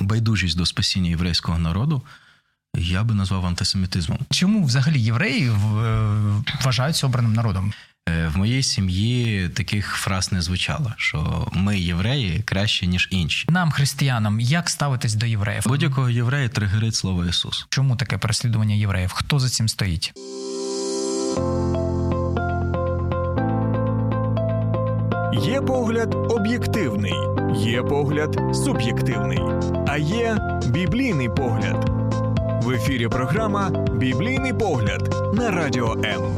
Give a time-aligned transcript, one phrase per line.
[0.00, 2.02] байдужість до спасіння єврейського народу.
[2.78, 4.18] Я би назвав антисемітизмом.
[4.30, 5.50] Чому взагалі євреї
[6.62, 7.72] вважаються обраним народом?
[8.08, 13.48] Е, в моїй сім'ї таких фраз не звучало, що ми євреї краще ніж інші.
[13.50, 15.62] Нам, християнам, як ставитись до євреїв?
[15.66, 17.66] Будь-якого єврея тригерить слово Ісус.
[17.68, 19.12] Чому таке переслідування євреїв?
[19.12, 20.12] Хто за цим стоїть?
[25.40, 27.14] Є погляд об'єктивний,
[27.54, 29.38] є погляд суб'єктивний,
[29.88, 31.90] а є біблійний погляд.
[32.64, 36.36] В ефірі програма Біблійний погляд на радіо М.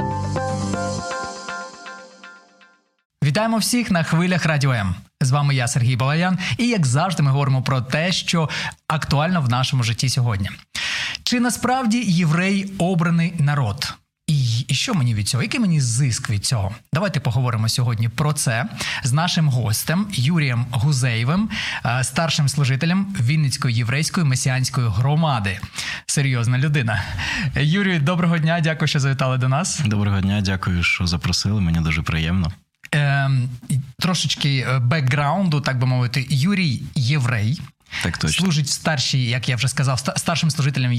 [3.24, 4.94] Вітаємо всіх на хвилях Радіо М.
[5.20, 8.48] З вами я, Сергій Балаян, і як завжди, ми говоримо про те, що
[8.88, 10.50] актуально в нашому житті сьогодні.
[11.22, 13.94] Чи насправді єврей обраний народ?
[14.68, 15.42] І, що мені від цього?
[15.42, 16.74] Який мені зиск від цього?
[16.92, 18.64] Давайте поговоримо сьогодні про це
[19.04, 21.50] з нашим гостем Юрієм Гузеєвим,
[21.86, 25.58] е, старшим служителем Вінницької єврейської месіанської громади.
[26.06, 27.02] Серйозна людина.
[27.56, 29.80] Юрію, доброго дня, дякую, що завітали до нас.
[29.86, 31.60] Доброго дня, дякую, що запросили.
[31.60, 32.52] Мені дуже приємно.
[32.94, 33.30] Е,
[33.98, 37.60] Трошечки бекграунду, так би мовити, Юрій єврей.
[38.02, 38.44] Так точно.
[38.44, 40.90] служить в старшій, як я вже сказав, старшим служителем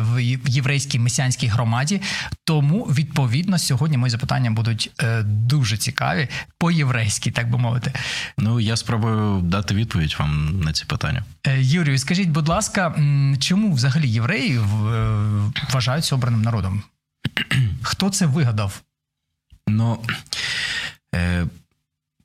[0.00, 2.02] в єврейській месіанській громаді.
[2.44, 7.92] Тому відповідно сьогодні мої запитання будуть е, дуже цікаві по-єврейськи, так би мовити.
[8.38, 11.24] Ну я спробую дати відповідь вам на ці питання.
[11.46, 12.94] Е, Юрію, скажіть, будь ласка,
[13.38, 14.58] чому взагалі євреї
[15.70, 16.82] вважаються обраним народом?
[17.82, 18.82] Хто це вигадав?
[19.68, 19.98] Ну
[21.14, 21.46] е,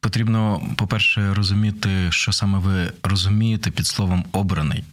[0.01, 4.83] потрібно, по-перше, розуміти, що саме ви розумієте під словом обраний.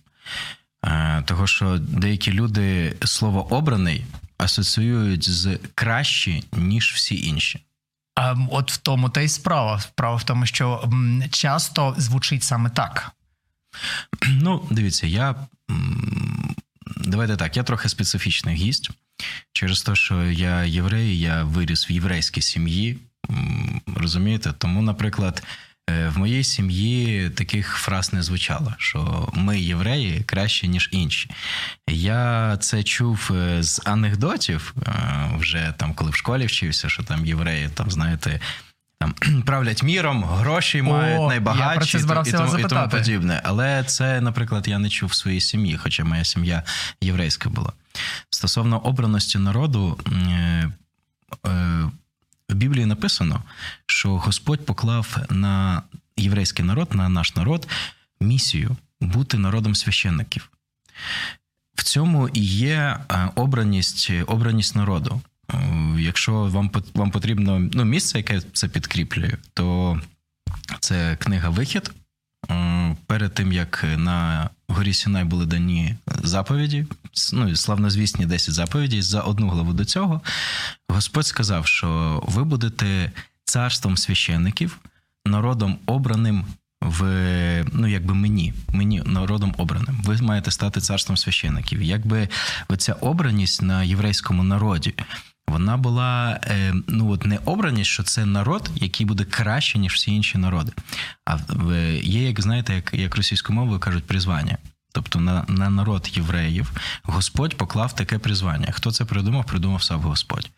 [0.85, 4.05] Е, того, що деякі люди слово обраний
[4.39, 7.65] асоціюють з кращі, ніж всі інші.
[8.15, 9.81] А от в тому та й справа.
[9.81, 10.91] Справа в тому, що
[11.31, 13.13] часто звучить саме так.
[14.29, 15.35] Ну, дивіться, я
[16.97, 18.91] давайте так, я трохи специфічний гість.
[19.53, 22.99] Через те, що я єврей, я виріс в єврейській сім'ї.
[24.09, 24.53] Розумієте?
[24.59, 25.43] Тому, наприклад,
[25.91, 31.31] е, в моїй сім'ї таких фраз не звучало, що ми євреї краще, ніж інші.
[31.89, 34.93] Я це чув е, з анекдотів е,
[35.39, 38.41] вже там, коли в школі вчився, що там євреї, там, знаєте.
[38.99, 39.15] Там
[39.47, 43.41] правлять міром, гроші мають О, найбагатші я про це і, тому, і тому подібне.
[43.45, 46.63] Але це, наприклад, я не чув в своїй сім'ї, хоча моя сім'я
[47.01, 47.73] єврейська була.
[48.31, 49.99] Стосовно обраності народу,
[52.49, 53.43] в Біблії написано,
[53.87, 55.83] що Господь поклав на
[56.17, 57.69] єврейський народ, на наш народ,
[58.21, 60.51] місію бути народом священників.
[61.75, 65.21] В цьому і є е, обраність обраність народу.
[65.55, 65.57] Е,
[65.99, 70.01] якщо вам вам потрібно ну, місце, яке це підкріплює, то
[70.81, 71.91] це книга Вихід.
[72.51, 76.87] Е, перед тим як на горі Сінай були дані заповіді,
[77.33, 80.21] ну славнозвісні 10 заповідей за одну главу до цього,
[80.89, 83.13] Господь сказав, що ви будете
[83.45, 84.79] царством священників,
[85.27, 86.45] народом обраним
[86.81, 90.01] в ну, якби мені, мені народом обраним.
[90.05, 91.83] Ви маєте стати царством священників.
[91.83, 92.29] Якби
[92.69, 94.95] оця обраність на єврейському народі.
[95.49, 100.15] Вона була е, ну от не обраність, що це народ, який буде краще, ніж всі
[100.15, 100.73] інші народи.
[101.25, 101.39] А
[102.03, 104.59] є, як знаєте, як як російською мовою кажуть, призвання.
[104.93, 106.73] Тобто на на народ євреїв
[107.03, 108.69] Господь поклав таке призвання.
[108.73, 109.45] Хто це придумав?
[109.45, 110.51] Придумав сам Господь.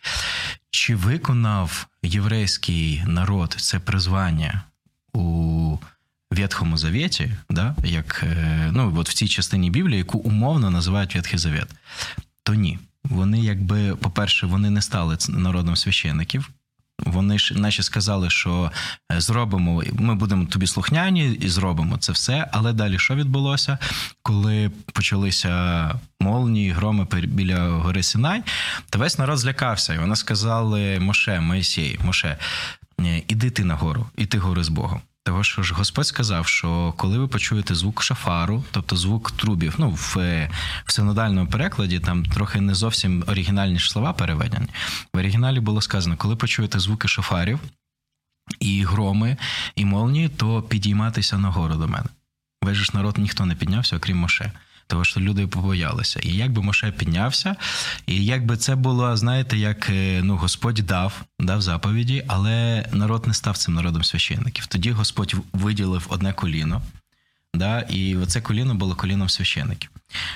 [0.70, 4.62] Чи виконав єврейський народ це призвання
[5.12, 5.78] у
[6.30, 11.38] Ветхому Завіті, да, як е, ну, от в цій частині Біблії, яку умовно називають Ветхий
[11.38, 11.68] Завет?
[12.42, 12.78] То ні.
[13.04, 16.50] Вони, якби, по-перше, вони не стали народом священиків,
[17.06, 18.72] вони ж наче сказали, що
[19.12, 22.48] е, зробимо, ми будемо тобі слухняні і зробимо це все.
[22.52, 23.78] Але далі що відбулося,
[24.22, 28.42] коли почалися молні, громи біля гори Сінай,
[28.90, 32.36] то весь народ злякався, і вони сказали Моше, Моїсій, Моше,
[33.00, 35.00] «Е, іди ти на гору, і ти гори з Богом.
[35.24, 39.90] Того, що ж Господь сказав, що коли ви почуєте звук шафару, тобто звук трубів, ну
[39.90, 40.16] в
[40.84, 44.66] в синодальному перекладі там трохи не зовсім оригінальні слова переведені.
[45.14, 47.60] В оригіналі було сказано, коли почуєте звуки шафарів
[48.60, 49.36] і громи,
[49.76, 52.06] і молнії, то підійматися нагору до мене.
[52.62, 54.52] Весь ж народ ніхто не піднявся, окрім Моше
[54.90, 56.20] тому що люди побоялися.
[56.22, 57.56] І якби Моше піднявся,
[58.06, 63.34] і якби це було, знаєте, як е, ну Господь дав, дав заповіді, але народ не
[63.34, 64.66] став цим народом священників.
[64.66, 66.82] Тоді Господь виділив одне коліно,
[67.54, 69.90] да, і оце коліно було коліном священників.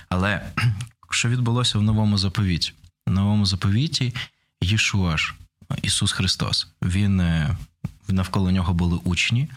[0.09, 0.41] Але
[1.11, 2.73] що відбулося в новому заповіті?
[3.07, 4.15] В новому заповіті
[4.63, 5.35] Єшуаш,
[5.83, 7.57] Ісус Христос, Він е,
[8.09, 9.49] навколо нього були учні,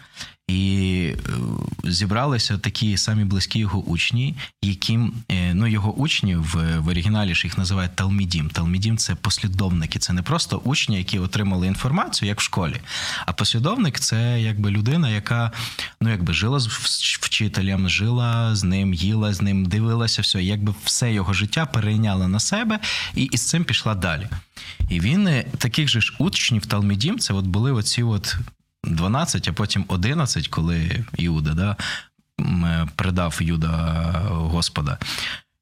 [0.48, 1.14] і
[1.84, 7.34] е, зібралися такі самі близькі його учні, яким е, ну його учні в, в оригіналі
[7.34, 8.50] ж їх називають Талмідім.
[8.50, 12.76] Талмідім це послідовники, це не просто учні, які отримали інформацію, як в школі.
[13.26, 15.52] А послідовник це якби людина, яка
[16.00, 16.68] ну якби жила з
[17.20, 22.40] вчителем, жила з ним, їла з ним, дивилася все, якби все його життя перейняла на
[22.40, 22.78] себе
[23.14, 24.28] і, і з цим пішла далі.
[24.90, 28.36] І він е, таких же ж учнів Талмідім, це от були оці от
[28.88, 31.76] 12, а потім 11, коли Іуда да,
[32.40, 33.68] е, предав Юда
[34.30, 34.98] Господа.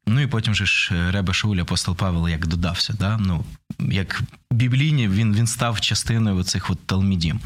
[0.07, 2.95] Ну і потім же ж Ребе Шауль, апостол Павел як додався.
[2.99, 3.19] Да?
[3.19, 3.45] Ну,
[3.79, 7.37] Як біблійні він він став частиною цих от талмідів.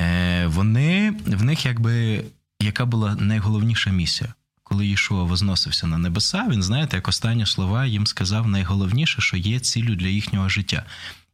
[0.00, 2.24] Е, Вони в них якби
[2.60, 4.34] яка була найголовніша місія.
[4.62, 9.60] Коли Єшуа возносився на небеса, він, знаєте, як останні слова їм сказав найголовніше, що є
[9.60, 10.82] ціллю для їхнього життя.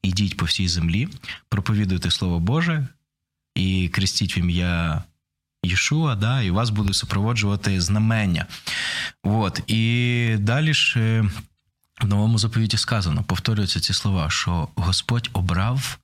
[0.02, 1.08] Ідіть по всій землі,
[1.48, 2.86] проповідуйте Слово Боже,
[3.54, 5.02] і крестіть в ім'я
[5.64, 8.46] Єшуа, да, і вас буде супроводжувати знамення.
[9.22, 9.60] От.
[9.66, 11.24] І далі ж е,
[12.02, 15.98] в новому заповіті сказано, повторюються ці слова, що Господь обрав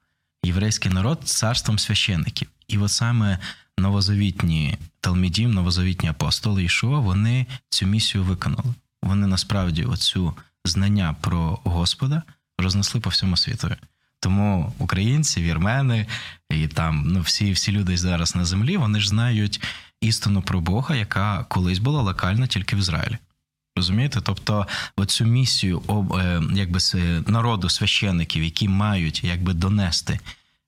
[0.44, 2.48] єврейський народ царством священників.
[2.68, 3.38] І от саме
[3.78, 8.74] новозавітні талмідім, новозавітні апостоли Ішуа, вони цю місію виконали.
[9.02, 10.34] Вони насправді оцю
[10.64, 12.22] знання про Господа
[12.58, 13.70] рознесли по всьому світу.
[14.20, 16.06] Тому українці, вірмени
[16.50, 19.60] і там ну всі всі люди зараз на землі, вони ж знають
[20.00, 23.18] істину про Бога, яка колись була локальна тільки в Ізраїлі.
[23.76, 24.20] Розумієте?
[24.20, 24.66] Тобто,
[24.96, 26.20] оцю місію об,
[26.54, 26.80] якби
[27.26, 30.20] народу священиків, які мають якби донести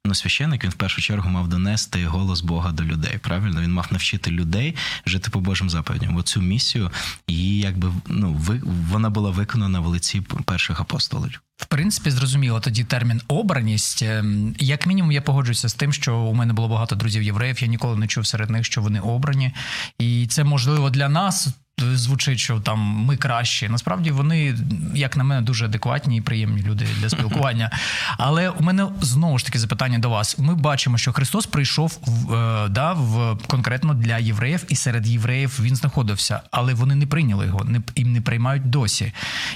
[0.06, 3.18] Ну, священник він в першу чергу мав донести голос Бога до людей.
[3.18, 4.76] Правильно, він мав навчити людей
[5.06, 6.16] жити по Божим заповідям.
[6.16, 6.90] Оцю місію
[7.28, 11.42] її якби ну ви вона була виконана в лиці перших апостолів.
[11.56, 14.02] В принципі, зрозуміло тоді термін обраність.
[14.02, 17.62] Ем, як мінімум, я погоджуюся з тим, що у мене було багато друзів євреїв.
[17.62, 19.52] Я ніколи не чув серед них, що вони обрані,
[19.98, 21.48] і це можливо для нас
[21.80, 23.68] звучить, що там ми кращі.
[23.68, 24.54] Насправді вони,
[24.94, 27.70] як на мене, дуже адекватні і приємні люди для спілкування.
[28.18, 30.38] Але у мене знову ж таки запитання до вас.
[30.38, 35.60] Ми бачимо, що Христос прийшов в, е, да, в конкретно для євреїв, і серед євреїв
[35.62, 39.12] він знаходився, але вони не прийняли його, не їм не приймають досі.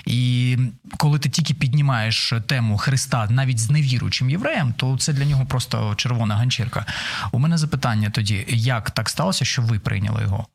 [0.07, 0.59] І
[0.97, 5.95] коли ти тільки піднімаєш тему Христа навіть з невіруючим євреєм, то це для нього просто
[5.95, 6.87] червона ганчірка.
[7.33, 10.47] У мене запитання тоді: як так сталося, що ви прийняли його?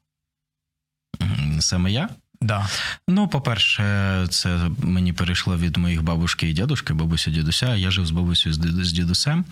[1.60, 2.10] Саме я?
[2.42, 2.68] Да.
[3.08, 3.84] Ну, по-перше,
[4.30, 7.76] це мені перейшло від моїх бабушки і дядушки, бабусі дідуся.
[7.76, 9.46] Я жив з бабусею з дідусем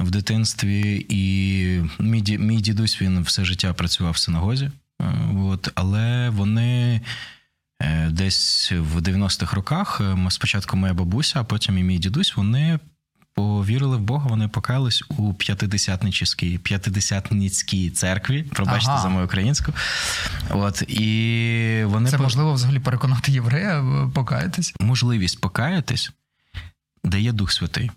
[0.00, 1.22] в дитинстві, і
[1.98, 4.70] мій мій дідусь він все життя працював в синагозі.
[5.02, 5.04] Е,
[5.38, 7.00] от, Але вони
[7.82, 12.78] е, десь в 90-х роках е, спочатку моя бабуся, а потім і мій дідусь, вони
[13.34, 18.42] повірили в Бога, вони покаялись у п'ятидесятническій п'ятидесятницькій церкві.
[18.42, 19.02] Пробачте ага.
[19.02, 19.72] за мою українську.
[20.50, 24.74] От і вони це можливо взагалі переконати єврея е, покаятись?
[24.80, 26.10] Можливість покаятись
[27.04, 27.90] дає Дух Святий.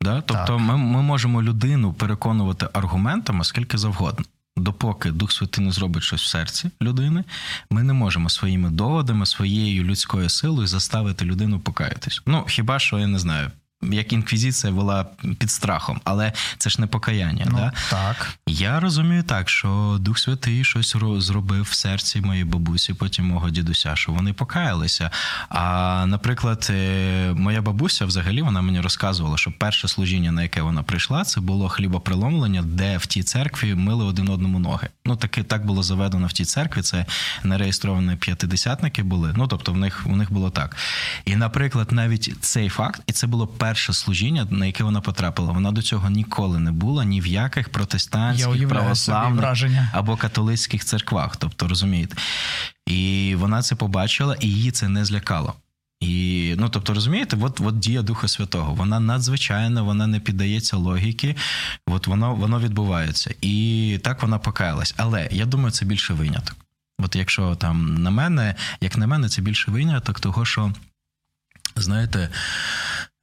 [0.00, 0.20] Да?
[0.20, 4.24] Тобто ми, ми можемо людину переконувати аргументами скільки завгодно.
[4.56, 7.24] Допоки Дух Святий не зробить щось в серці людини,
[7.70, 12.22] ми не можемо своїми доводами, своєю людською силою заставити людину покаятись.
[12.26, 13.50] Ну хіба що я не знаю,
[13.82, 15.06] як інквізиція була
[15.38, 17.46] під страхом, але це ж не покаяння.
[17.50, 17.72] Ну, да?
[17.90, 18.38] Так.
[18.46, 23.96] Я розумію так, що Дух Святий щось зробив в серці моєї бабусі, потім мого дідуся,
[23.96, 25.10] що вони покаялися.
[25.48, 30.82] А наприклад, е, моя бабуся взагалі вона мені розказувала, що перше служіння, на яке вона
[30.82, 34.88] прийшла, це було хлібоприломлення, де в тій церкві мили один одному ноги.
[35.04, 36.82] Ну таки так було заведено в тій церкві.
[36.82, 37.06] Це
[37.44, 39.34] нереєстровані п'ятидесятники були.
[39.36, 40.76] Ну тобто, в них в них було так.
[41.24, 45.52] І, наприклад, навіть цей факт, і це було перше перше служіння, на яке вона потрапила.
[45.52, 51.36] Вона до цього ніколи не була ні в яких протестантських, православних або католицьких церквах.
[51.36, 52.16] Тобто розумієте,
[52.86, 55.54] і вона це побачила, і її це не злякало.
[56.00, 61.36] І ну, тобто, розумієте, от от дія Духа Святого, вона надзвичайна, вона не піддається логіки,
[61.86, 63.34] от воно воно відбувається.
[63.40, 64.94] І так вона покаялась.
[64.96, 66.56] Але я думаю, це більше виняток.
[66.98, 70.72] От якщо там на мене, як на мене, це більше виняток, того що,
[71.76, 72.28] знаєте,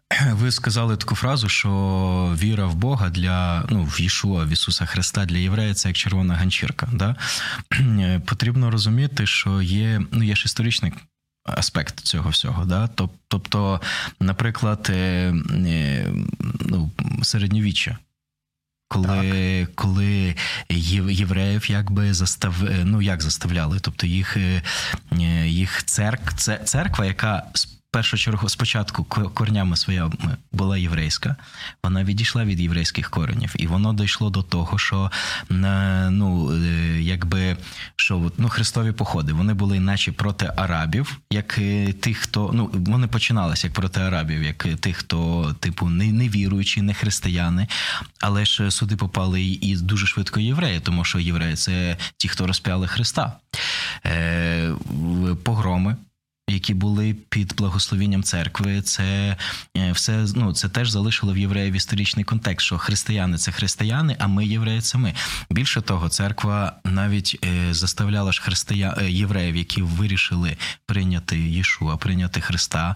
[0.31, 1.69] ви сказали таку фразу, що
[2.39, 6.35] віра в Бога для ну в Єшуа, в Ісуса Христа для єврея це як червона
[6.35, 6.89] ганчірка.
[6.93, 7.15] Да?
[8.25, 10.93] Потрібно розуміти, що є ну є ж історичний
[11.45, 12.65] аспект цього всього.
[12.65, 12.89] Да?
[13.27, 13.81] Тобто,
[14.19, 16.13] наприклад, е, е,
[16.59, 16.91] ну,
[17.24, 17.97] середньовіччя.
[18.88, 20.35] Коли коли
[21.09, 24.38] євреїв якби застав, ну як заставляли, тобто їх
[25.45, 26.33] їх церк,
[26.65, 27.43] церква, яка
[27.95, 30.11] першу чергу спочатку корнями своя
[30.51, 31.35] була єврейська,
[31.83, 35.11] вона відійшла від єврейських коренів, і воно дійшло до того, що
[35.49, 37.57] ну, е, якби
[37.95, 43.07] що ну, хрестові походи вони були наче проти арабів, як е, тих, хто ну вони
[43.07, 47.67] починалися як проти арабів, як тих, хто типу не, не віруючі, не християни,
[48.19, 52.87] але ж сюди попали і дуже швидко євреї, тому що євреї це ті, хто розп'яли
[52.87, 53.33] Христа.
[54.05, 54.71] Е,
[55.43, 55.95] Погроми
[56.47, 59.37] які були під благословенням церкви, це
[59.77, 64.27] е, все ну це теж залишило в євреїв історичний контекст, що християни це християни, а
[64.27, 65.13] ми євреї це ми.
[65.49, 72.41] Більше того, церква навіть е, заставляла ж христия е, євреїв, які вирішили прийняти Єшуа, прийняти
[72.41, 72.95] Христа.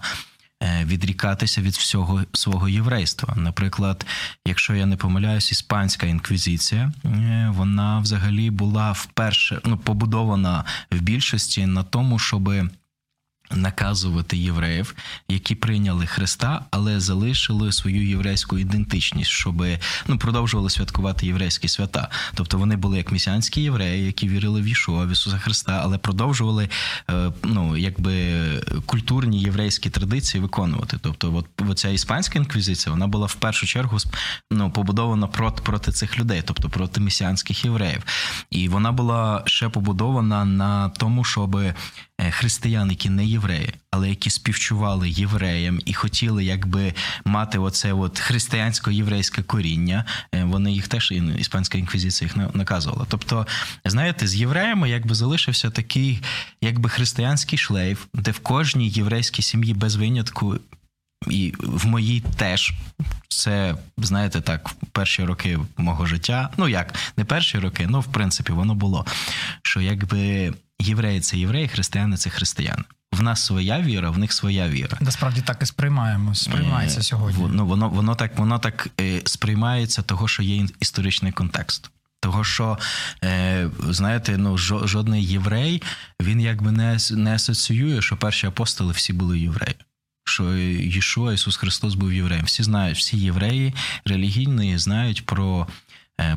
[0.84, 3.34] Відрікатися від всього свого єврейства.
[3.36, 4.06] Наприклад,
[4.46, 6.92] якщо я не помиляюсь, іспанська інквізиція
[7.48, 12.70] вона взагалі була вперше ну побудована в більшості на тому, щоби
[13.50, 14.94] наказувати євреїв,
[15.28, 19.64] які прийняли Христа, але залишили свою єврейську ідентичність, щоб
[20.06, 22.08] ну продовжували святкувати єврейські свята.
[22.34, 26.68] Тобто вони були як місіанські євреї, які вірили в Ішуа, в Ісуса Христа, але продовжували
[27.10, 28.12] е, ну якби
[28.86, 30.98] культурні єврейські традиції виконувати.
[31.02, 33.98] Тобто, от оця іспанська інквізиція вона була в першу чергу
[34.50, 38.02] ну, побудована проти проти цих людей, тобто проти месіанських євреїв,
[38.50, 41.60] і вона була ще побудована на тому, щоб
[42.30, 49.42] християн, які не євреї, але які співчували євреям і хотіли якби мати оце от християнсько-єврейське
[49.42, 50.04] коріння.
[50.34, 53.06] Е, вони їх теж іспанська інквізиція їх наказувала.
[53.08, 53.46] Тобто,
[53.84, 56.22] знаєте, з євреями якби залишився такий,
[56.60, 60.58] якби християнський шлейф, де в кожній єврейській сім'ї без винятку.
[61.30, 62.72] І в моїй теж
[63.28, 66.50] це, знаєте, так, перші роки мого життя.
[66.56, 69.06] Ну як, не перші роки, ну в принципі, воно було.
[69.62, 72.84] Що якби євреї це євреї, християни це християни.
[73.12, 74.98] В нас своя віра, в них своя віра.
[75.00, 76.34] Насправді так і сприймаємо.
[76.34, 77.48] Сприймається е, сьогодні.
[77.52, 81.90] Ну воно воно так воно так е, сприймається, того, що є історичний контекст.
[82.20, 82.78] Того, що
[83.24, 85.82] е, знаєте, ну жодний єврей
[86.22, 89.76] він якби не не асоціює, що перші апостоли всі були євреї.
[90.24, 92.44] Що Єшуа, Ісус Христос був євреєм.
[92.44, 95.66] Всі знають, всі євреї релігійні знають про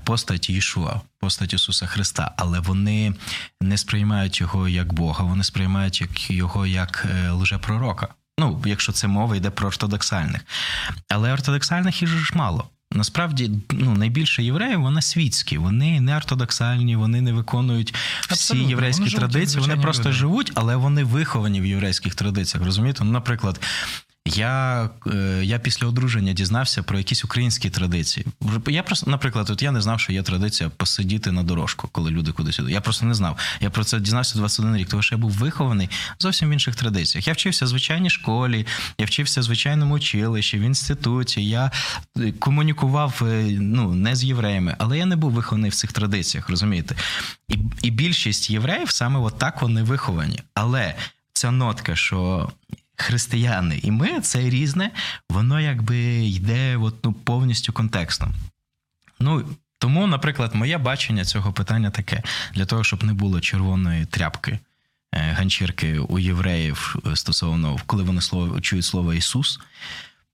[0.04, 3.14] постать Ішуа, постать Ісуса Христа, але вони
[3.62, 8.08] не сприймають його як Бога, вони сприймають його як е, лжепророка.
[8.40, 10.42] Ну, якщо це мова йде про ортодоксальних.
[11.10, 12.70] Але ортодоксальних їх ж мало.
[12.92, 18.70] Насправді, ну найбільше євреїв вони світські, вони не ортодоксальні, вони не виконують всі Абсолютно.
[18.70, 19.62] єврейські вони традиції.
[19.62, 20.14] Вони просто люди.
[20.14, 22.66] живуть, але вони виховані в єврейських традиціях.
[22.66, 23.04] Розумієте?
[23.04, 23.60] Ну, наприклад,
[24.26, 28.26] я е, я після одруження дізнався про якісь українські традиції.
[28.68, 32.32] Я просто, наприклад, от я не знав, що є традиція посидіти на дорожку, коли люди
[32.32, 32.72] кудись йдуть.
[32.72, 33.38] Я просто не знав.
[33.62, 35.90] Я про це дізнався 21 рік, тому що я був вихований
[36.20, 37.28] зовсім в інших традиціях.
[37.28, 38.66] Я вчився в звичайній школі,
[38.98, 41.50] я вчився в звичайному училищі, в інституті.
[41.50, 41.72] Я
[42.18, 46.50] е, комунікував е, ну не з євреями, але я не був вихований в цих традиціях,
[46.50, 46.96] розумієте?
[47.50, 50.40] І і більшість євреїв саме от так вони виховані.
[50.54, 50.96] Але
[51.34, 52.50] ця нотка, що
[52.96, 54.92] християни і ми це різне,
[55.30, 58.34] воно якби йде от, ну, повністю контекстом.
[59.20, 59.46] Ну,
[59.80, 62.24] тому, наприклад, моє бачення цього питання таке:
[62.54, 64.60] для того, щоб не було червоної тряпки.
[65.16, 69.60] Е, ганчірки у євреїв стосовно, коли вони слово чують слово Ісус,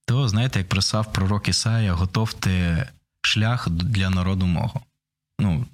[0.05, 2.87] то знаєте, як просав пророк Ісая, готовте
[3.21, 4.81] шлях для народу мого.
[5.39, 5.65] Ну,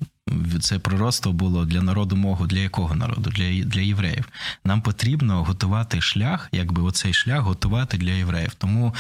[0.62, 3.30] це пророцтво було для народу мого, для якого народу?
[3.30, 4.26] Для для євреїв.
[4.64, 8.54] Нам потрібно готувати шлях, якби оцей шлях готувати для євреїв.
[8.54, 8.96] Тому,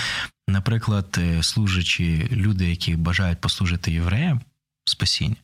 [0.48, 4.42] наприклад, е, служачі люди, які бажають послужити євреям
[4.86, 5.36] спасіння,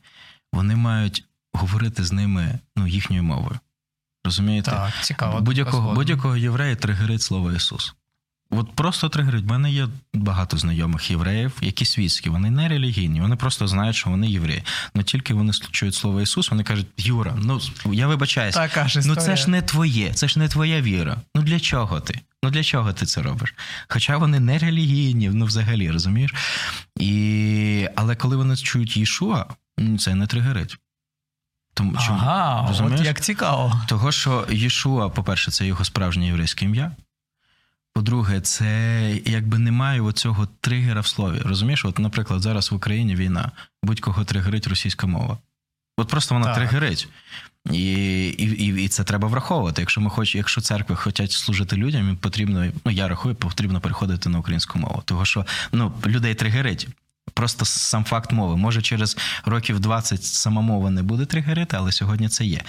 [0.52, 3.58] вони мають говорити з ними ну, їхньою мовою.
[4.24, 4.70] Розумієте?
[4.70, 5.40] Так, цікаво.
[5.40, 7.94] Будь-якого будь-якого єврея тригерить слово Ісус.
[8.52, 9.44] От просто тригерить.
[9.44, 14.10] У мене є багато знайомих євреїв, які світські, вони не релігійні, вони просто знають, що
[14.10, 14.62] вони євреї.
[14.94, 17.60] Ну тільки вони чують слово Ісус, вони кажуть, Юра, ну
[17.92, 18.70] я вибачаюся,
[19.04, 21.16] ну це ж не твоє, це ж не твоя віра.
[21.36, 22.20] Ну для чого ти?
[22.44, 23.54] Ну для чого ти це робиш?
[23.88, 26.34] Хоча вони не релігійні, ну взагалі розумієш?
[26.96, 27.88] І...
[27.96, 29.44] Але коли вони чують Єшуа,
[29.98, 30.76] це не тригерить.
[31.74, 33.00] Тому ага, розумієш?
[33.00, 33.80] от як цікаво.
[33.88, 36.92] Того, що Єшуа, по-перше, це його справжнє єврейське ім'я.
[37.94, 41.38] По-друге, це якби немає оцього тригера в слові.
[41.44, 43.50] Розумієш, от, наприклад, зараз в Україні війна,
[43.82, 45.38] будь-кого тригерить російська мова.
[45.96, 46.54] От просто вона так.
[46.54, 47.08] тригерить.
[47.70, 47.92] І
[48.38, 49.82] і, і це треба враховувати.
[49.82, 54.28] Якщо ми хоч, якщо церкви хочуть служити людям, їм потрібно, ну я рахую, потрібно переходити
[54.28, 55.02] на українську мову.
[55.04, 56.88] Тому що ну, людей тригерить.
[57.34, 58.56] Просто сам факт мови.
[58.56, 62.60] Може, через років 20 сама мова не буде тригерити, але сьогодні це є.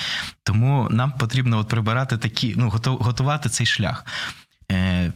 [0.43, 4.05] Тому нам потрібно от прибирати такі, ну, готувати цей шлях.
[4.71, 5.13] Е,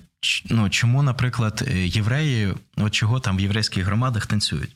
[0.50, 4.76] ну, чому, наприклад, е, євреї, от чого там в єврейських громадах танцюють?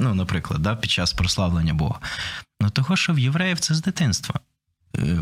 [0.00, 2.00] Ну, наприклад, да, під час прославлення Бога.
[2.60, 4.40] Ну, того, що в євреїв це з дитинства.
[4.98, 5.18] Е,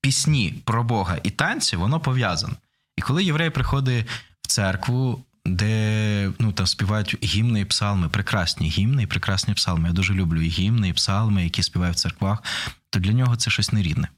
[0.00, 2.54] пісні про Бога і танці, воно пов'язане.
[2.96, 4.06] І коли єврей приходить
[4.42, 9.88] в церкву, де ну, там співають гімни і псалми, прекрасні гімни і прекрасні псалми.
[9.88, 12.42] Я дуже люблю і гімни, і псалми, які співають в церквах,
[12.90, 14.08] то для нього це щось нерідне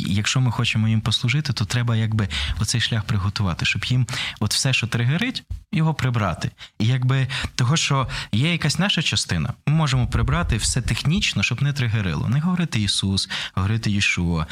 [0.00, 2.28] якщо ми хочемо їм послужити, то треба якби
[2.60, 4.06] оцей шлях приготувати, щоб їм
[4.40, 5.42] от все, що тригерить,
[5.72, 6.50] його прибрати.
[6.78, 11.72] І якби того, що є якась наша частина, ми можемо прибрати все технічно, щоб не
[11.72, 12.28] тригерило.
[12.28, 14.46] Не говорити Ісус, говорити Єшуа,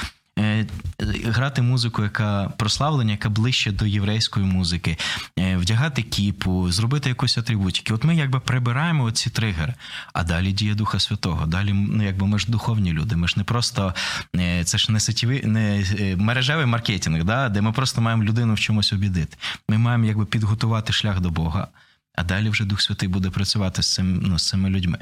[1.25, 4.97] грати музику, яка прославлення, яка ближче до єврейської музики,
[5.39, 7.95] е, вдягати кіпу, зробити якусь атрибутики.
[7.95, 9.75] От ми якби прибираємо оці тригери,
[10.13, 11.47] а далі діє Духа Святого.
[11.47, 13.17] Далі ну якби ми ж духовні люди.
[13.17, 13.95] Ми ж не просто
[14.37, 15.85] е, це ж не сетєвий, не
[16.19, 19.37] мережевий маркетинг, да, де ми просто маємо людину в чомусь обідити.
[19.69, 21.69] Ми маємо якби підготувати шлях до Бога.
[22.17, 24.99] А далі вже Дух Святий буде працювати з цим ну, з цими людьми.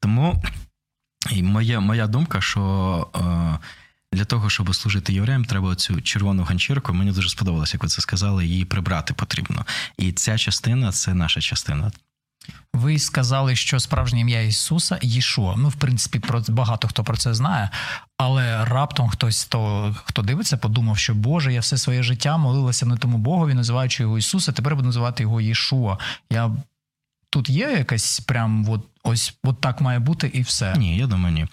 [0.00, 0.42] Тому
[1.30, 3.58] і моя моя думка, що е,
[4.12, 6.94] для того, щоб служити євреям, треба цю червону ганчірку.
[6.94, 9.66] Мені дуже сподобалося, як ви це сказали, її прибрати потрібно.
[9.98, 11.92] І ця частина це наша частина.
[12.74, 15.54] Ви сказали, що справжнє ім'я Ісуса Єшуа.
[15.56, 17.70] Ну, в принципі, про багато хто про це знає,
[18.18, 22.96] але раптом хтось, то, хто дивиться, подумав, що Боже, я все своє життя молилася не
[22.96, 25.98] тому Богові, називаючи його Ісуса, тепер буду називати його Єшуа.
[26.30, 26.50] Я
[27.32, 30.74] Тут є якась прям от, ось от так має бути і все.
[30.76, 31.46] Ні, я думаю, ні.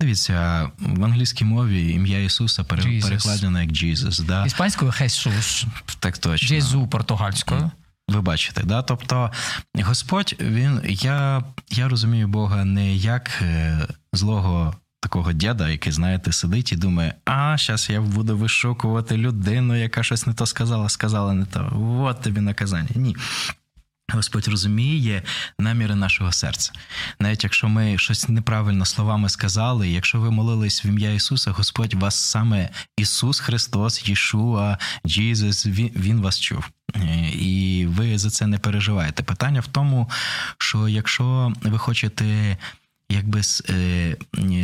[0.00, 4.22] Дивіться, в англійській мові ім'я Ісуса перекладено як Jesus.
[4.22, 4.46] Да?
[4.46, 5.66] Іспанською Хесус.
[5.98, 6.48] Так точно.
[6.48, 7.70] Джезу португальською.
[8.08, 8.82] Ви бачите, да?
[8.82, 9.30] Тобто
[9.82, 13.78] Господь, він, я я розумію Бога не як е,
[14.12, 20.02] злого такого дяда, який, знаєте, сидить і думає, а, зараз я буду вишукувати людину, яка
[20.02, 21.72] щось не то сказала, сказала не то.
[22.00, 22.88] От тобі наказання.
[22.94, 23.16] Ні.
[24.12, 25.22] Господь розуміє
[25.58, 26.72] наміри нашого серця.
[27.20, 32.14] Навіть якщо ми щось неправильно словами сказали, якщо ви молились в ім'я Ісуса, Господь вас
[32.14, 36.70] саме Ісус Христос, Єшуа, Джізус, Він, він вас чув.
[37.32, 39.22] І ви за це не переживаєте.
[39.22, 40.10] Питання в тому,
[40.58, 42.56] що якщо ви хочете
[43.08, 44.16] якби е,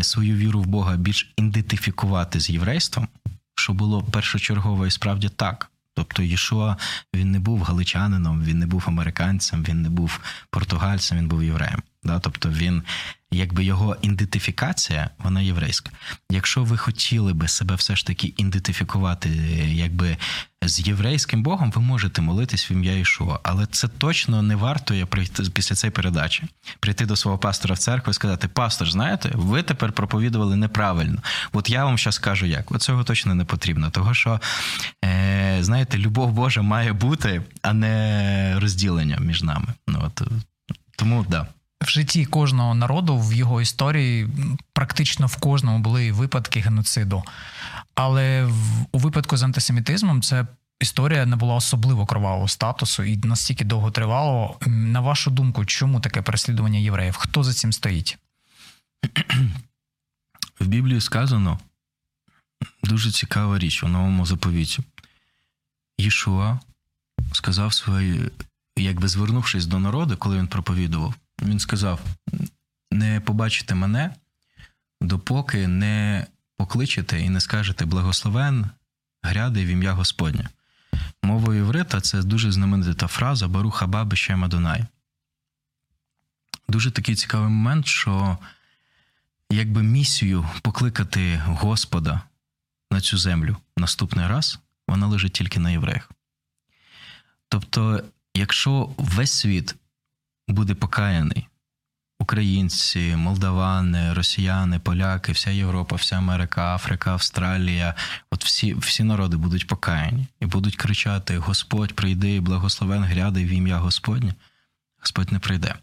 [0.02, 3.08] свою віру в Бога більш ідентифікувати з єврейством,
[3.54, 5.69] що було першочергово і справді так.
[6.00, 6.76] Тобто Єшуа
[7.14, 11.82] він не був галичанином, він не був американцем, він не був португальцем, він був євреєм.
[12.02, 12.18] Да?
[12.18, 12.82] Тобто він
[13.30, 15.90] якби його ідентифікація, вона єврейська.
[16.30, 19.28] Якщо ви хотіли би себе все ж таки ідентифікувати,
[19.68, 20.16] якби
[20.62, 25.06] з єврейським Богом, ви можете молитись в ім'я Ішуа, але це точно не варто я
[25.06, 26.44] прийти після цієї передачі,
[26.80, 31.22] прийти до свого пастора в церкву і сказати: Пастор, знаєте, ви тепер проповідували неправильно.
[31.52, 32.72] От я вам зараз скажу як.
[32.72, 33.90] От цього точно не потрібно.
[33.90, 34.40] Того що,
[35.04, 39.66] е, знаєте, любов Божа має бути, а не розділення між нами.
[39.88, 40.22] Ну от
[40.96, 41.46] тому да
[41.80, 44.28] в житті кожного народу в його історії
[44.72, 47.22] практично в кожному були випадки геноциду.
[47.94, 50.46] Але в, у випадку з антисемітизмом це
[50.80, 54.58] історія не була особливо кровавого статусу і настільки довго тривало.
[54.66, 57.16] На вашу думку, чому таке переслідування євреїв?
[57.16, 58.18] Хто за цим стоїть?
[60.60, 61.58] В Біблії сказано
[62.82, 64.82] дуже цікава річ у новому заповіті.
[65.98, 66.58] Єшуа
[67.32, 68.30] сказав свої,
[68.76, 72.00] якби звернувшись до народу, коли він проповідував, він сказав:
[72.90, 74.14] не побачите мене,
[75.00, 76.26] допоки не
[76.56, 78.70] покличете і не скажете благословен
[79.22, 80.48] гряди в ім'я Господнє.
[81.22, 84.84] Мовою єврита це дуже знаменита фраза Баруха Баби Шема Донай.
[86.68, 88.38] Дуже такий цікавий момент, що
[89.50, 92.20] якби місію покликати Господа
[92.90, 96.10] на цю землю наступний раз, вона лежить тільки на євреях.
[97.48, 98.02] Тобто,
[98.34, 99.74] якщо весь світ
[100.50, 101.46] буде покаяний.
[102.20, 107.94] Українці, молдавани, росіяни, поляки, вся Європа, вся Америка, Африка, Австралія
[108.30, 113.78] от всі всі народи будуть покаяні і будуть кричати: Господь прийди, благословен гряди в ім'я
[113.78, 114.34] Господнє.
[114.98, 115.74] Господь не прийде.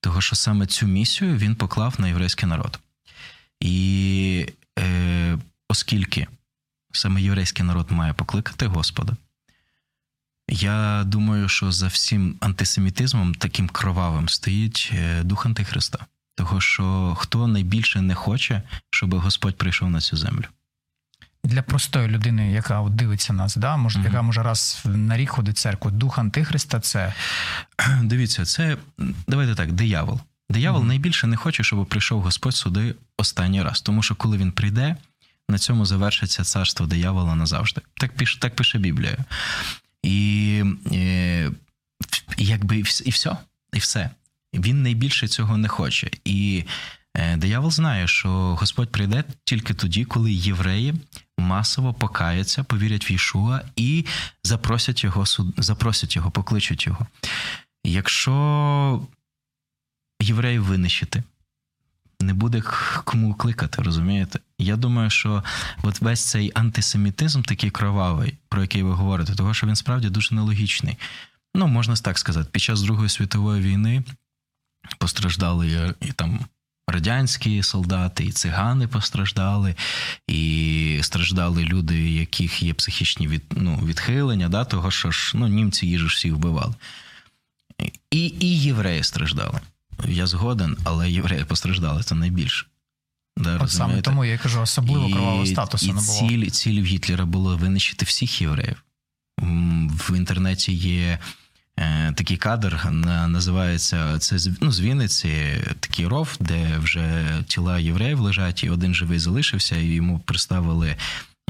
[0.00, 2.78] Того, що саме цю місію він поклав на єврейський народ.
[3.60, 4.46] І
[4.78, 6.26] е, оскільки
[6.92, 9.16] саме єврейський народ має покликати Господа.
[10.60, 15.98] Я думаю, що за всім антисемітизмом таким кровавим стоїть е, дух Антихриста.
[16.36, 20.44] Того, що хто найбільше не хоче, щоб Господь прийшов на цю землю.
[21.44, 24.04] Для простої людини, яка от дивиться нас, да, може, mm-hmm.
[24.04, 27.14] яка може раз на рік ходить в церкву, дух Антихриста це.
[28.02, 28.76] Дивіться, це
[29.26, 30.20] давайте так, диявол.
[30.50, 30.86] Диявол mm-hmm.
[30.86, 33.80] найбільше не хоче, щоб прийшов Господь сюди останній раз.
[33.80, 34.96] Тому що коли він прийде,
[35.48, 37.80] на цьому завершиться царство диявола назавжди.
[37.94, 39.16] Так пише, так пише Біблія.
[40.02, 41.50] І е,
[42.38, 43.36] якби і все,
[43.72, 44.10] і все.
[44.54, 46.10] Він найбільше цього не хоче.
[46.24, 46.64] І
[47.14, 50.94] е, диявол знає, що Господь прийде тільки тоді, коли євреї
[51.38, 54.04] масово покаяться, повірять в Ішуа і
[54.44, 55.24] запросять його
[55.56, 57.06] запросять його, покличуть його.
[57.84, 59.06] Якщо
[60.20, 61.22] євреїв винищити,
[62.20, 62.62] не буде
[63.04, 64.38] кому кликати, розумієте?
[64.58, 65.44] Я думаю, що
[65.82, 70.34] от весь цей антисемітизм, такий кровавий, про який ви говорите, того що він справді дуже
[70.34, 70.96] нелогічний.
[71.54, 74.02] Ну, можна так сказати, під час Другої світової війни
[74.98, 76.40] постраждали і там.
[76.90, 79.74] Радянські солдати, і цигани постраждали,
[80.28, 85.86] і страждали люди, яких є психічні від, ну, відхилення, да, того що ж ну, німці
[85.86, 86.74] їжу всіх вбивали.
[88.10, 89.60] І і євреї страждали.
[90.04, 92.66] Я згоден, але євреї постраждали це найбільше.
[93.36, 96.28] Да, От саме тому я кажу, особливо кровавого статусу і не було.
[96.28, 98.82] Ціль, ціль Гітлера було винищити всіх євреїв.
[99.88, 101.18] В інтернеті є
[101.78, 102.90] е, такий кадр,
[103.28, 105.30] називається це ну, з Вінниці,
[105.80, 110.96] такий ров, де вже тіла євреїв лежать, і один живий залишився, і йому приставили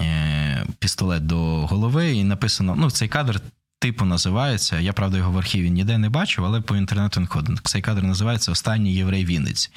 [0.00, 3.40] е, пістолет до голови, і написано: ну, цей кадр
[3.78, 4.80] типу називається.
[4.80, 7.58] Я правда його в архіві ніде не бачив, але по інтернету не ходив.
[7.64, 9.70] Цей кадр називається Останній єврей Вінниці.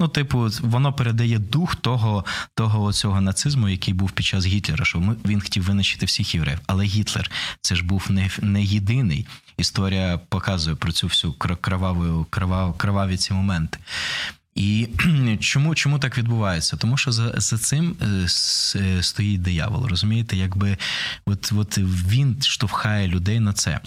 [0.00, 4.84] Ну, типу, воно передає дух того того цього нацизму, який був під час Гітлера.
[4.84, 6.60] Що ми він хотів винищити всіх євреїв.
[6.66, 9.26] Але Гітлер це ж був не не єдиний.
[9.56, 13.78] Історія показує про цю всю кроваву, кроваву, кроваві ці моменти.
[14.54, 14.88] І
[15.40, 16.76] чому чому так відбувається?
[16.76, 18.26] Тому що за за цим е,
[18.78, 20.76] е, стоїть диявол, розумієте, якби
[21.24, 23.80] от, от він штовхає людей на це.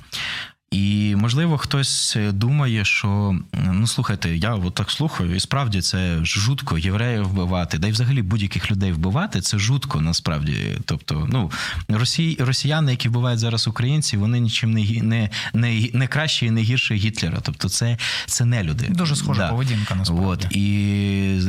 [0.72, 6.78] І можливо, хтось думає, що ну слухайте, я от так слухаю, і справді це жутко
[6.78, 10.78] євреїв вбивати, да й взагалі будь-яких людей вбивати це жутко насправді.
[10.86, 11.52] Тобто, ну
[11.90, 16.62] росій, росіяни, які вбивають зараз українців, вони нічим не не, не, не краще і не
[16.62, 17.40] гірше Гітлера.
[17.42, 18.88] Тобто, це це не люди.
[18.90, 19.50] Дуже схожа да.
[19.50, 20.26] поведінка насправді.
[20.26, 20.64] От і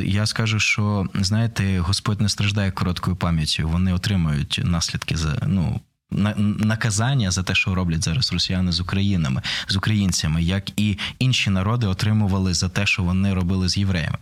[0.05, 3.69] я скажу, що знаєте, Господь не страждає короткою пам'яттю.
[3.69, 5.81] Вони отримують наслідки за ну
[6.17, 11.87] наказання за те, що роблять зараз росіяни з Українами, з українцями, як і інші народи
[11.87, 14.19] отримували за те, що вони робили з євреями.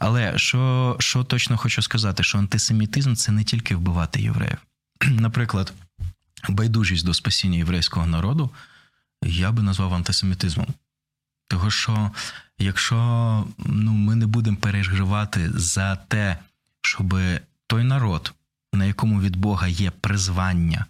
[0.00, 4.58] Але що, що точно хочу сказати, що антисемітизм це не тільки вбивати євреїв.
[5.10, 5.72] Наприклад,
[6.48, 8.50] байдужість до спасіння єврейського народу
[9.22, 10.66] я би назвав антисемітизмом.
[11.48, 12.10] Того, що
[12.58, 12.96] якщо
[13.58, 16.36] ну, ми не будемо переживати за те,
[16.82, 17.14] щоб
[17.66, 18.34] той народ,
[18.72, 20.86] на якому від Бога є призвання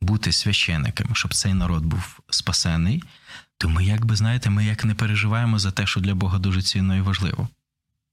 [0.00, 3.02] бути священниками, щоб цей народ був спасений,
[3.58, 6.96] то ми, якби знаєте, ми як не переживаємо за те, що для Бога дуже цінно
[6.96, 7.48] і важливо.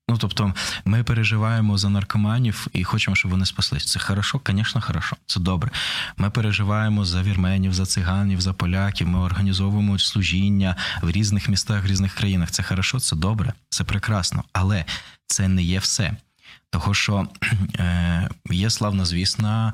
[0.09, 0.53] Ну, тобто,
[0.85, 3.85] ми переживаємо за наркоманів і хочемо, щоб вони спаслись.
[3.85, 5.71] Це хорошо, звісно, хорошо, це добре.
[6.17, 9.07] Ми переживаємо за вірменів, за циганів, за поляків.
[9.07, 12.51] Ми організовуємо служіння в різних містах, в різних країнах.
[12.51, 14.43] Це хорошо, це добре, це прекрасно.
[14.53, 14.85] Але
[15.27, 16.15] це не є все.
[16.69, 17.27] Того, що
[17.79, 19.73] е, є славно звісна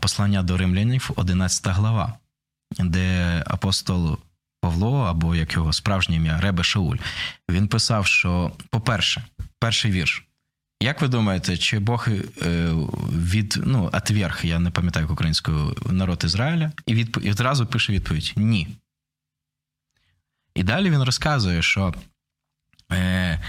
[0.00, 2.18] послання до римлянів, 11 глава,
[2.78, 4.18] де апостол
[4.60, 6.96] Павло, або як його справжнє ім'я Ребе Шауль,
[7.50, 9.24] він писав, що, по-перше,
[9.58, 10.24] перший вірш.
[10.82, 12.72] Як ви думаєте, чи Бог е,
[13.12, 17.18] від ну, отверг, я не пам'ятаю як українською народ Ізраїля, і відп...
[17.22, 18.68] і одразу пише відповідь: Ні.
[20.54, 21.94] І далі він розказує, що
[22.92, 23.40] е,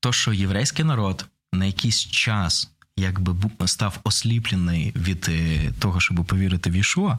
[0.00, 3.34] то, що єврейський народ на якийсь час якби
[3.66, 7.18] став осліплений від е, того, щоб повірити в Ішуа,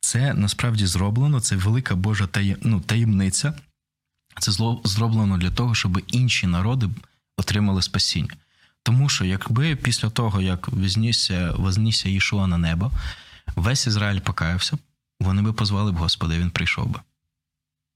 [0.00, 1.40] це насправді зроблено.
[1.40, 2.28] Це велика Божа
[2.62, 3.54] ну, таємниця.
[4.40, 4.52] Це
[4.84, 6.88] зроблено для того, щоб інші народи
[7.36, 8.34] отримали спасіння.
[8.82, 12.90] Тому що, якби після того, як вознісся, вознісся Ішуа на небо,
[13.56, 14.78] весь Ізраїль покаявся,
[15.20, 17.00] вони би позвали б Господа, і він прийшов би.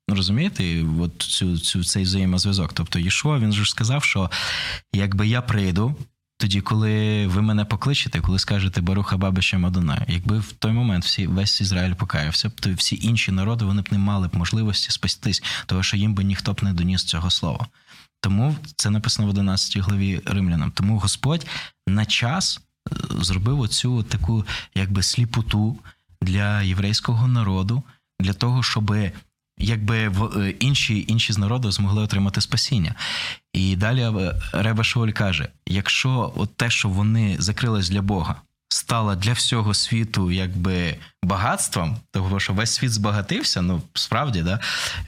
[0.08, 2.72] Розумієте, от цю, цю, цей взаємозв'язок.
[2.72, 4.30] Тобто, Єшуа, він же сказав, що
[4.92, 5.96] якби я прийду,
[6.38, 11.26] тоді, коли ви мене покличете, коли скажете Баруха Бабище Мадонаю, якби в той момент всі
[11.26, 15.82] весь Ізраїль покаявся, то всі інші народи вони б не мали б можливості спастись, тому
[15.82, 17.66] що їм би ніхто б не доніс цього слова.
[18.20, 20.70] Тому це написано в 11 главі римлянам.
[20.70, 21.46] Тому Господь
[21.88, 24.44] на час е, зробив оцю таку
[24.74, 25.78] якби сліпоту
[26.22, 27.82] для єврейського народу,
[28.20, 29.12] для того, щоби
[29.58, 29.96] якби
[30.36, 32.94] е, інші інші з народу змогли отримати спасіння.
[33.52, 38.34] І далі е, Реба Шоль каже: якщо от те, що вони закрились для Бога,
[38.68, 44.60] стало для всього світу якби багатством, того що весь світ збагатився, ну справді да,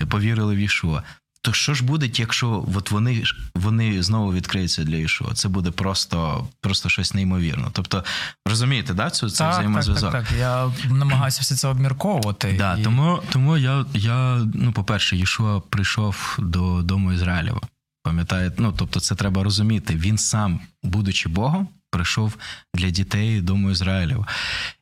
[0.09, 1.03] повірили в Ішуа,
[1.49, 3.23] то що ж буде, якщо от вони
[3.55, 5.35] вони знову відкриються для Ішуа?
[5.35, 7.71] Це буде просто просто щось неймовірно.
[7.73, 8.05] Тобто,
[8.47, 10.13] розумієте, да, цю це взаємозв'язок?
[10.13, 10.39] Так, так, так.
[10.39, 12.55] Я намагаюся все це обмірковувати.
[12.59, 12.83] Да, і...
[12.83, 17.61] Тому тому я, я, ну, по-перше, Ішуа прийшов до дому Ізраїлєва.
[18.03, 18.57] Пам'ятаєте?
[18.59, 19.95] Ну, тобто, це треба розуміти.
[19.95, 22.37] Він сам, будучи Богом, прийшов
[22.75, 24.27] для дітей дому Ізраїлів.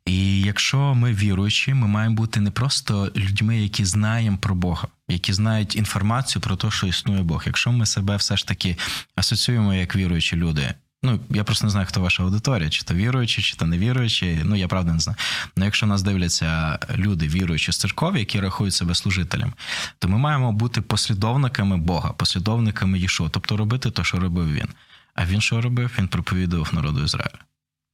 [0.07, 5.33] І якщо ми віруючі, ми маємо бути не просто людьми, які знаємо про Бога, які
[5.33, 7.43] знають інформацію про те, що існує Бог.
[7.47, 8.77] Якщо ми себе все ж таки
[9.17, 10.75] асоціюємо як віруючі люди.
[11.03, 14.41] Ну, я просто не знаю, хто ваша аудиторія, чи то віруючі, чи то не віруючі.
[14.45, 15.17] Ну, я правда не знаю.
[15.57, 19.53] Але якщо нас дивляться люди, віруючі з церкові, які рахують себе служителем,
[19.99, 24.69] то ми маємо бути послідовниками Бога, послідовниками Єшо, тобто робити те, що робив він.
[25.17, 25.95] А він що робив?
[25.99, 27.39] Він проповідував народу Ізраїля.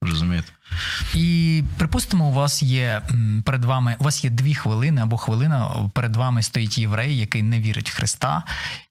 [0.03, 0.53] Розумієте?
[1.15, 3.03] І припустимо, у вас є
[3.45, 5.91] перед вами у вас є дві хвилини або хвилина.
[5.95, 8.43] Перед вами стоїть єврей, який не вірить в Христа.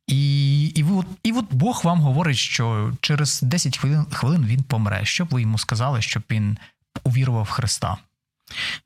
[0.08, 5.06] І і, от, і от Бог вам говорить, що через 10 хвилин хвилин він помре.
[5.06, 6.58] Що б ви йому сказали, щоб він
[7.04, 7.98] увірував в Христа?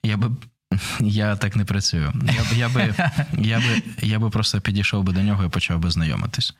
[0.03, 0.31] Я би.
[0.99, 2.13] Я так не працюю.
[2.35, 2.95] Я б я би,
[3.37, 6.53] я би, я би просто підійшов би до нього і почав би знайомитись.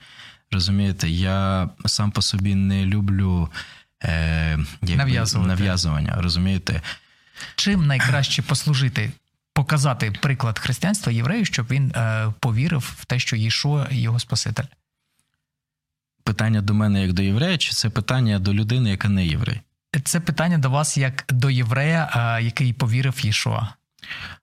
[0.52, 3.50] Розумієте, я сам по собі не люблю
[4.04, 5.48] е, нав'язування.
[5.48, 6.16] нав'язування.
[6.18, 6.82] Розумієте?
[7.56, 9.12] Чим найкраще послужити,
[9.54, 14.64] показати приклад християнства єврею, щоб він е, повірив в те, що Єшуа його Спаситель?
[16.24, 19.62] Питання до мене як до єврея, чи це питання до людини, яка не єврей?
[20.04, 23.68] Це питання до вас як до єврея, е, який повірив в Єшуа.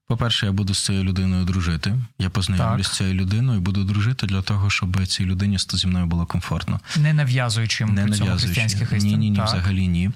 [0.06, 1.98] По-перше, я буду з цією людиною дружити.
[2.18, 6.06] Я познайомлюсь з цією людиною і буду дружити для того, щоб цій людині зі мною
[6.06, 6.80] було комфортно.
[6.96, 8.24] Не нав'язуючи йому нав'язуючи.
[8.24, 9.10] цьому християнських істин.
[9.10, 10.10] Ні, ні, ні, взагалі ні.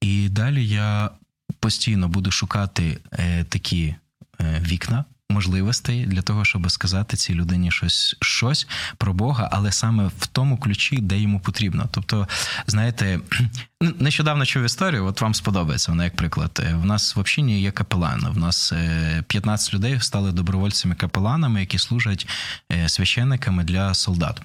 [0.00, 1.10] І далі я
[1.60, 3.94] постійно буду шукати е, такі
[4.40, 10.06] е, вікна можливостей для того, щоб сказати цій людині щось щось про Бога, але саме
[10.18, 11.88] в тому ключі, де йому потрібно.
[11.90, 12.28] Тобто,
[12.66, 13.20] знаєте,
[13.80, 16.60] нещодавно чув історію, от вам сподобається вона, як приклад.
[16.64, 18.26] Е, в нас в общині є капелан.
[18.34, 18.72] В нас
[19.26, 22.28] 15 е, людей стали добровольцями-капеланами, які служать
[22.72, 24.42] е, священниками для солдат.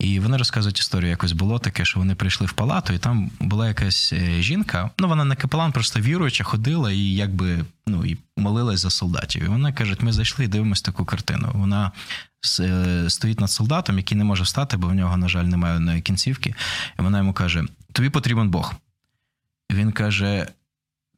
[0.00, 1.10] І вони розказують історію.
[1.10, 4.90] Якось було таке, що вони прийшли в палату, і там була якась е, жінка.
[4.98, 9.42] Ну вона не капелан, просто віруюча, ходила і якби ну і молилась за солдатів.
[9.42, 11.50] І вона каже: ми зайшли і дивимося таку картину.
[11.54, 11.92] Вона
[12.60, 16.00] е, стоїть над солдатом, який не може встати, бо в нього, на жаль, немає одної
[16.00, 16.54] кінцівки.
[16.98, 18.74] І вона йому каже: Тобі потрібен Бог.
[19.70, 20.46] Він каже: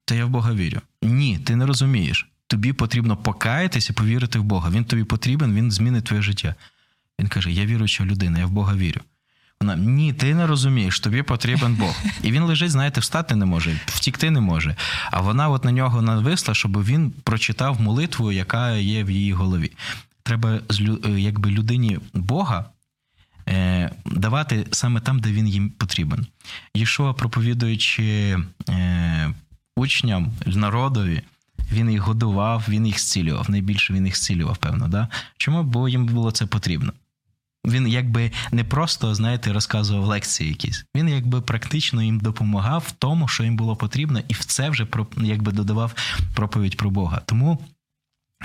[0.05, 0.81] Та я в Бога вірю.
[1.03, 2.29] Ні, ти не розумієш.
[2.47, 4.71] Тобі потрібно покаятися повірити в Бога.
[4.71, 6.55] Він тобі потрібен, він змінить твоє життя.
[7.21, 9.01] Він каже: Я віруюча людина, я в Бога вірю.
[9.63, 11.97] Вона ні, ти не розумієш, тобі потрібен Бог.
[12.23, 14.77] І він лежить, знаєте, встати не може, втікти не може.
[15.11, 19.71] А вона от на нього нависла, щоб він прочитав молитву, яка є в її голові.
[20.23, 20.61] Треба
[21.17, 22.65] якби людині Бога
[23.49, 26.27] е, давати саме там, де він їм потрібен.
[26.75, 29.35] Єшуа, проповідуючи е,
[29.77, 31.23] учням, народові,
[31.73, 33.51] він їх годував, він їх зцілював.
[33.51, 34.89] Найбільше він їх зцілював, певно.
[34.89, 35.09] Да?
[35.37, 35.63] Чому?
[35.63, 36.93] Бо їм було це потрібно.
[37.67, 40.85] Він якби не просто, знаєте, розказував лекції якісь.
[40.97, 44.87] Він якби практично їм допомагав в тому, що їм було потрібно, і в це вже
[45.17, 45.95] якби додавав
[46.35, 47.23] проповідь про Бога.
[47.27, 47.59] Тому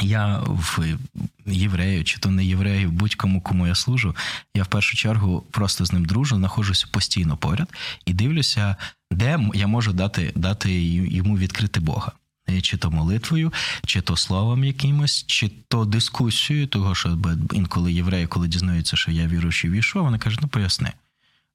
[0.01, 0.97] я в
[1.45, 4.15] єврею, чи то не єврею, будь-кому, кому я служу,
[4.55, 7.73] я в першу чергу просто з ним дружу, знаходжуся постійно поряд
[8.05, 8.75] і дивлюся,
[9.11, 12.11] де я можу дати, дати йому відкрити Бога.
[12.49, 13.53] Е, чи то молитвою,
[13.85, 17.17] чи то словом якимось, чи то дискусією, того що
[17.53, 20.91] інколи євреї, коли дізнаються, що я віруючий в Ішуа, вони кажуть, ну поясни.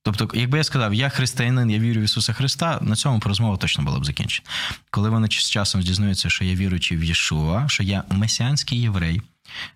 [0.04, 3.84] Тобто, якби я сказав, я християнин, я вірю в Ісуса Христа, на цьому розмова точно
[3.84, 4.48] була б закінчена.
[4.90, 9.22] Коли вони з часом дізнаються, що я віруючий в Єшуа, що я месіанський єврей,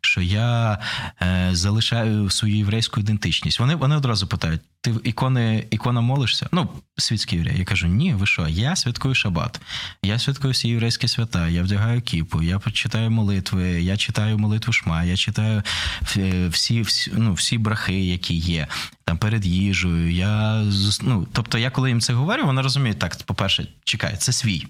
[0.01, 0.79] що я
[1.23, 3.61] е, залишаю свою єврейську ідентичність.
[3.61, 6.49] Вони вони одразу питають: ти ікони, ікона молишся?
[6.53, 7.59] Ну, світський єврей.
[7.59, 8.49] Я кажу, ні, ви що?
[8.49, 9.61] Я святкую шабат,
[10.03, 15.05] я святкую всі єврейські свята, я вдягаю кіпу, я читаю молитви, я читаю молитву шма,
[15.05, 15.63] я читаю
[16.03, 18.67] всі всі, ну, всі брахи, які є.
[19.05, 20.65] Там перед їжею, я
[21.03, 24.67] ну, тобто, я коли їм це говорю, вони розуміють, так, по-перше, чекай, це свій.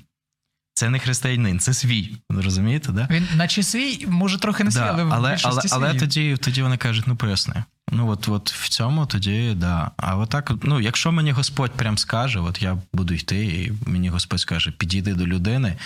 [0.77, 2.17] Це не християнин, це свій.
[2.31, 3.09] Розумієте, да?
[3.11, 5.69] Він, наче свій, може трохи не свій, да, але в але, але, свій.
[5.73, 7.65] але тоді тоді вони кажуть, ну поясни.
[7.93, 9.91] Ну от от в цьому тоді, да.
[9.97, 14.41] А отак, ну, якщо мені Господь прям скаже, от я буду йти, і мені Господь
[14.41, 15.77] скаже, підійди до людини,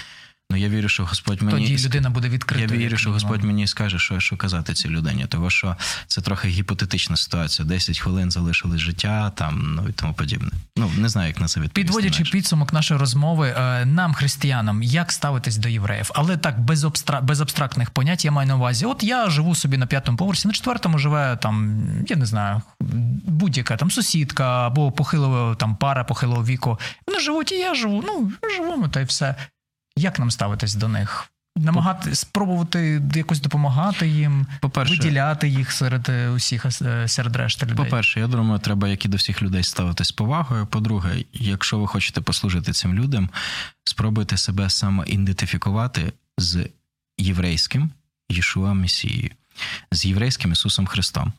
[0.50, 2.74] Ну я вірю, що Господь мені тоді людина буде відкрита.
[2.74, 6.48] Я вірю, що Господь мені скаже, що що казати цій людині, тому що це трохи
[6.48, 7.68] гіпотетична ситуація.
[7.68, 10.50] 10 хвилин залишилось життя там, ну і тому подібне.
[10.76, 11.82] Ну не знаю, як на це відповісти.
[11.82, 12.32] Підводячи інакше.
[12.32, 17.20] підсумок нашої розмови, е, нам, християнам, як ставитись до євреїв, але так без абстра...
[17.20, 18.86] без абстрактних понять я маю на увазі.
[18.86, 22.62] От я живу собі на п'ятому поверсі, на четвертому живе там, я не знаю,
[23.26, 26.78] будь-яка там сусідка або похилого там пара похилого віку.
[27.06, 28.04] Вони живуть, і я живу.
[28.06, 29.34] Ну живемо та й все.
[29.96, 31.30] Як нам ставитись до них?
[31.56, 37.76] Намагати спробувати якось допомагати їм, По-перше, виділяти їх серед е, усіх е, серед решти людей.
[37.76, 40.66] По-перше, я думаю, треба, як і до всіх людей, ставитись з повагою.
[40.66, 43.30] По-друге, якщо ви хочете послужити цим людям,
[43.84, 46.68] спробуйте себе самоідентифікувати з
[47.18, 47.90] єврейським
[48.30, 49.30] Єшуа Месією,
[49.92, 51.32] з єврейським Ісусом Христом.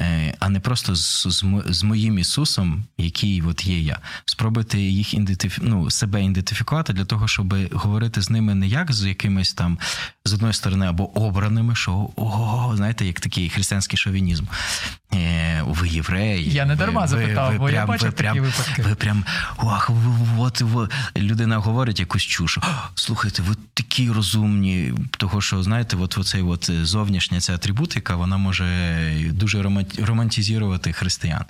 [0.00, 3.98] Е, а не просто з, з, з моїм Ісусом, який от є я.
[4.24, 5.60] Спробуйте їх ідентифі...
[5.64, 9.78] ну, себе ідентифікувати для того, щоб говорити з ними не як з якимись там
[10.24, 14.44] з одної сторони або обраними, що о, знаєте, як такий християнський шовінізм.
[15.14, 16.50] Е, ви євреї.
[16.50, 18.82] Я не дарма ви, запитав, ви, бо ви я бачив ви такі прям, випадки.
[18.82, 19.24] Ви прям
[19.56, 19.90] ох,
[20.38, 22.62] от, от, людина говорить якусь чушу.
[22.94, 28.66] Слухайте, ви такі розумні, того що знаєте, от оцей от зовнішня ця атрибутика, вона може
[29.30, 29.62] дуже
[29.98, 31.44] романтизувати християн.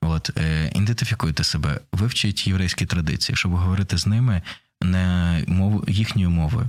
[0.00, 4.42] От, е, ідентифікуйте себе, вивчіть єврейські традиції, щоб говорити з ними
[4.82, 6.68] не мов їхньою мовою.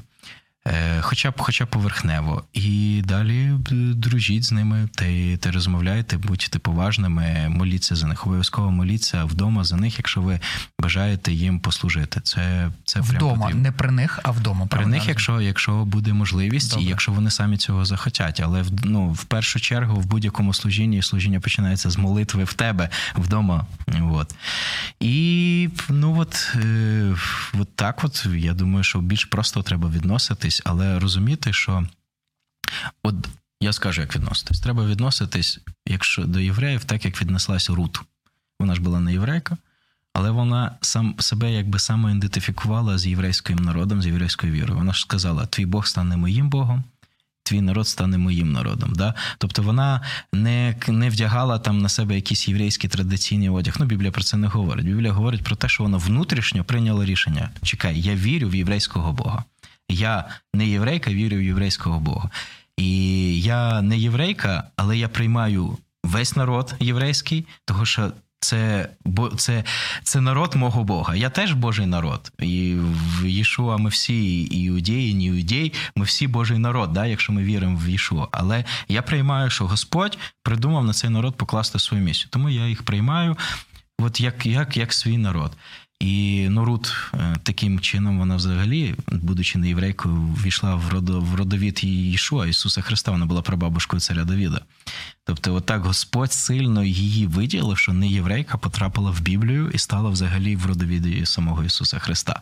[1.02, 3.52] Хоча б хоча б поверхнево, і далі
[3.96, 8.26] дружіть з ними та й та розмовляйте, будьте поважними, моліться за них.
[8.28, 10.40] Обов'язково моліться вдома за них, якщо ви
[10.80, 12.22] бажаєте їм послужити.
[12.22, 14.66] Це це вдома, не при них, а вдома.
[14.66, 16.86] При них, якщо якщо буде можливість, Добре.
[16.86, 18.40] і якщо вони самі цього захотять.
[18.40, 23.66] Але ну, в першу чергу в будь-якому служінні служіння починається з молитви в тебе вдома.
[24.02, 24.36] От.
[25.00, 27.16] І ну от, е,
[27.60, 31.88] от так, от я думаю, що більш просто треба відноситись, але розуміти, що
[33.04, 33.16] от
[33.62, 34.60] я скажу, як відноситись.
[34.60, 38.02] Треба відноситись, якщо до євреїв, так як віднеслася Рут.
[38.60, 39.58] Вона ж була не єврейка,
[40.14, 44.80] але вона сам себе якби самоідентифікувала з єврейським народом, з єврейською вірою.
[44.80, 46.84] Вона ж сказала: Твій Бог стане моїм Богом.
[47.44, 48.94] Твій народ стане моїм народом.
[48.96, 49.14] Да?
[49.38, 50.02] Тобто вона
[50.34, 53.76] не не вдягала там на себе якісь єврейські традиційні одяг.
[53.80, 54.86] Ну, Біблія про це не говорить.
[54.86, 59.44] Біблія говорить про те, що вона внутрішньо прийняла рішення: чекай, я вірю в єврейського Бога.
[59.90, 62.30] Я не єврейка, вірю в єврейського Бога.
[62.78, 68.90] І я не єврейка, але я приймаю весь народ єврейський, тому що це
[69.38, 69.64] це,
[70.04, 71.16] це народ мого Бога.
[71.16, 72.32] Я теж Божий народ.
[72.40, 77.34] І в Єшуа ми всі іудеї, і не іудеї, ми всі Божий народ, да, якщо
[77.34, 78.28] ми віримо в Єшуа.
[78.32, 82.30] Але я приймаю, що Господь придумав на цей народ покласти свою місію.
[82.32, 83.38] Тому я їх приймаю
[84.00, 85.58] от як, як, як свій народ.
[86.04, 87.12] І Норут
[87.44, 93.12] таким чином вона взагалі, будучи не єврейкою, війшла в родо, в родовід Ішуа, Ісуса Христа,
[93.12, 94.62] вона була прабабушкою царя Давіда.
[95.26, 100.56] Тобто, отак Господь сильно її виділив, що не єврейка потрапила в Біблію і стала взагалі
[100.56, 102.42] в родовіді самого Ісуса Христа.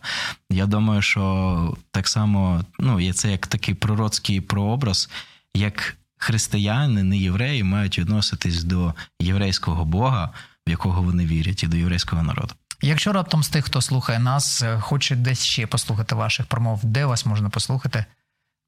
[0.50, 5.10] Я думаю, що так само ну, є це як такий пророцький прообраз,
[5.54, 10.30] як християни, не євреї, мають відноситись до єврейського Бога,
[10.66, 12.54] в якого вони вірять, і до єврейського народу.
[12.82, 17.26] Якщо раптом з тих, хто слухає нас, хоче десь ще послухати ваших промов, де вас
[17.26, 18.04] можна послухати,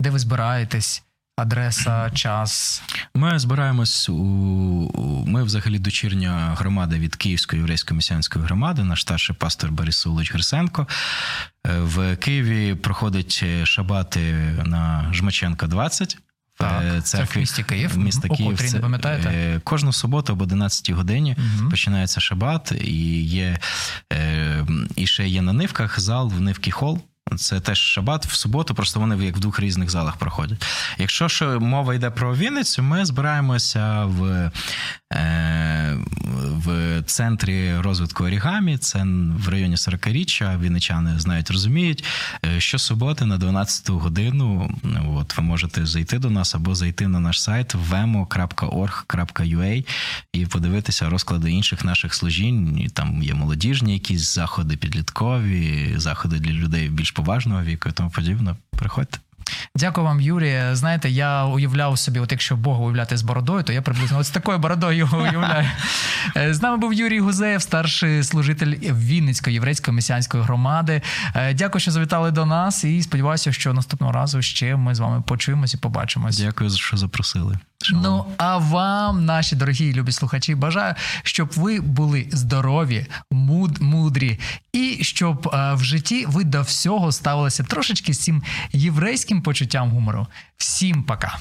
[0.00, 1.02] де ви збираєтесь,
[1.36, 2.82] адреса, час?
[3.14, 4.14] Ми збираємось у
[5.26, 10.86] ми взагалі дочірня громада від Київської єврейської месіанської громади, наш старший пастор Борис Сулич Грисенко.
[11.64, 14.32] В Києві проходить шабати
[14.64, 16.18] на Жмаченка 20.
[16.58, 17.90] Так, це в місті Київ.
[17.94, 18.74] В місті Київ.
[18.74, 19.60] не пам'ятаєте?
[19.64, 21.70] Кожну суботу об 11 годині Угу.
[21.70, 23.58] починається шабат, і є
[24.96, 27.00] і ще є на нивках зал в Нивки Хол.
[27.36, 30.64] Це теж шабат в суботу, просто вони як в двох різних залах проходять.
[30.98, 34.50] Якщо ж мова йде про Вінницю, ми збираємося в е,
[36.64, 39.06] в центрі розвитку орігамі, це
[39.38, 42.04] в районі 40-річчя, вінничани знають, розуміють.
[42.58, 44.70] Щосуботи на 12 годину
[45.16, 49.84] от, ви можете зайти до нас або зайти на наш сайт vemo.org.ua
[50.32, 52.90] і подивитися розклади інших наших служінь.
[52.94, 58.56] Там є молодіжні якісь заходи, підліткові, заходи для людей більш поважного віку і тому подібне.
[58.70, 59.18] Приходьте.
[59.76, 60.60] Дякую вам, Юрій.
[60.72, 64.30] Знаєте, я уявляв собі, от якщо Бога уявляти з бородою, то я приблизно от з
[64.30, 65.66] такою бородою його уявляю.
[66.50, 71.02] З нами був Юрій Гузеєв, старший служитель Вінницької єврейської месіанської громади.
[71.54, 75.74] Дякую, що завітали до нас, і сподіваюся, що наступного разу ще ми з вами почуємось
[75.74, 76.38] і побачимось.
[76.38, 77.58] Дякую, що запросили.
[77.84, 78.02] Шалом.
[78.02, 84.38] Ну а вам, наші дорогі і любі слухачі, бажаю, щоб ви були здорові, муд, мудрі,
[84.72, 88.42] і щоб е, в житті ви до всього ставилися трошечки з цим
[88.72, 90.26] єврейським почуттям гумору.
[90.56, 91.38] Всім пока.